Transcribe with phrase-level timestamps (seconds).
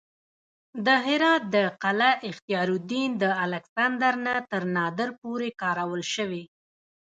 [0.85, 6.43] د هرات د قلعه اختیارالدین د الکسندر نه تر نادر پورې کارول شوې